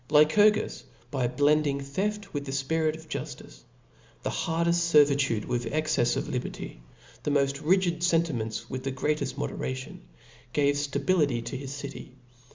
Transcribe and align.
Lycurgus, 0.09 0.83
by 1.11 1.27
blending 1.27 1.79
theft 1.79 2.33
with 2.33 2.43
the 2.45 2.51
fpirit 2.51 2.97
of 2.97 3.07
juftice, 3.07 3.59
the 4.23 4.31
hardeft 4.31 4.65
fcrvitude 5.05 5.45
with 5.45 5.65
excefs 5.71 6.17
of 6.17 6.27
liberty, 6.27 6.81
the 7.21 7.29
moft 7.29 7.61
rigid 7.63 8.03
fen 8.03 8.23
timents 8.23 8.67
with 8.67 8.83
the 8.83 8.91
greateft 8.91 9.37
moderation, 9.37 10.01
gave 10.53 10.73
ftability 10.73 11.45
to 11.45 11.55
his 11.55 11.71
city. 11.71 12.15